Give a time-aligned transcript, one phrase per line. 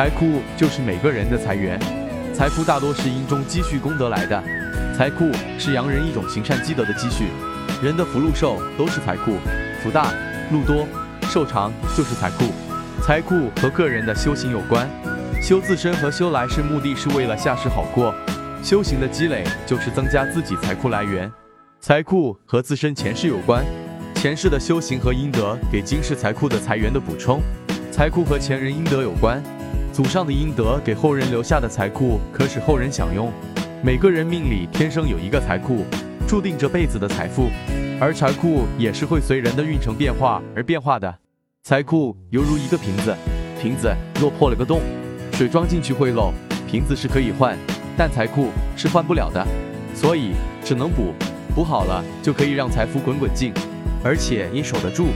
[0.00, 1.78] 财库就是每个人的财源，
[2.32, 4.42] 财富大多是因中积蓄功德来的。
[4.96, 7.26] 财库是洋人一种行善积德的积蓄，
[7.82, 9.34] 人的福禄寿都是财库，
[9.82, 10.10] 福大、
[10.50, 10.88] 禄多、
[11.24, 12.46] 寿长就是财库。
[13.02, 14.88] 财库和个人的修行有关，
[15.42, 18.14] 修自身和修来世目的是为了下世好过，
[18.62, 21.30] 修行的积累就是增加自己财库来源。
[21.78, 23.62] 财库和自身前世有关，
[24.14, 27.42] 前世的修行和阴德给今世财库的财源的补充。
[27.92, 29.42] 财库和前人阴德有关，
[30.02, 33.30] 祖上的阴德给后人留下的财库可使后人享用。
[33.84, 35.84] 每个人命里天生有一个财库，
[36.26, 37.50] 注定这辈子的财富，
[38.00, 41.14] 而财库也是会随人的运程变化而变化的。
[41.64, 43.14] 财库犹如一个瓶子，
[43.60, 44.80] 瓶子若破了个洞，
[45.34, 46.32] 水装进去会漏，
[46.66, 47.54] 瓶子是可以换，
[47.94, 48.48] 但财库
[48.78, 49.46] 是换不了的，
[49.94, 50.30] 所以
[50.64, 51.12] 只能补。
[51.54, 53.52] 补好了就可以让财富滚滚进，
[54.02, 55.08] 而且也守得住。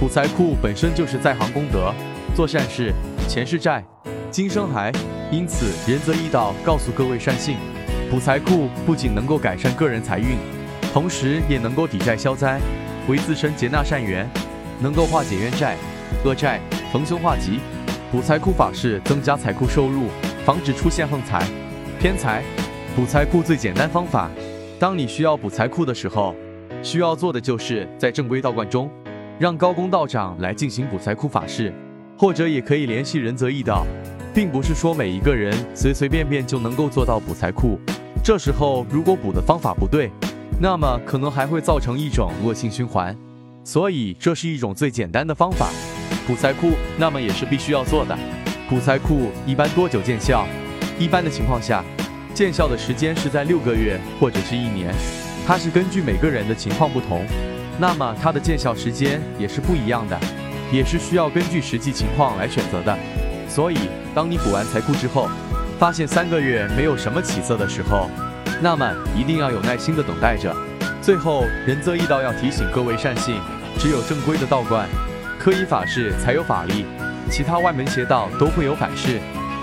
[0.00, 1.92] 补财库本身就是在行功德，
[2.34, 2.94] 做善事，
[3.28, 3.84] 前世债，
[4.32, 4.90] 今生还。
[5.30, 7.56] 因此仁泽义道告诉各位善信，
[8.10, 10.36] 补财库不仅能够改善个人财运，
[10.92, 12.58] 同时也能够抵债消灾，
[13.08, 14.28] 为自身结纳善缘，
[14.80, 15.76] 能够化解冤债、
[16.24, 16.60] 恶债，
[16.92, 17.60] 逢凶化吉。
[18.10, 20.08] 补财库法是增加财库收入，
[20.44, 21.42] 防止出现横财、
[21.98, 22.42] 偏财。
[22.94, 24.30] 补财库最简单方法。
[24.78, 26.34] 当你需要补财库的时候，
[26.82, 28.90] 需要做的就是在正规道观中，
[29.38, 31.72] 让高公道长来进行补财库法事，
[32.18, 33.86] 或者也可以联系仁泽义道，
[34.34, 37.78] 并不是说每一个人随随便便就能够做到补财库。
[38.24, 40.10] 这时候如果补的方法不对，
[40.60, 43.16] 那么可能还会造成一种恶性循环。
[43.64, 45.68] 所以这是一种最简单的方法，
[46.26, 48.18] 补财库，那么也是必须要做的。
[48.68, 50.46] 补财库一般多久见效？
[50.98, 51.84] 一般的情况下。
[52.34, 54.90] 见效的时间是在六个月或者是一年，
[55.46, 57.26] 它是根据每个人的情况不同，
[57.78, 60.18] 那么它的见效时间也是不一样的，
[60.72, 62.98] 也是需要根据实际情况来选择的。
[63.54, 63.76] 所以，
[64.14, 65.28] 当你补完财库之后，
[65.78, 68.08] 发现三个月没有什么起色的时候，
[68.62, 70.56] 那么一定要有耐心的等待着。
[71.02, 73.38] 最后，仁则义道要提醒各位善信，
[73.78, 74.88] 只有正规的道观
[75.38, 76.86] 可以法事才有法力，
[77.30, 79.20] 其他外门邪道都会有反噬。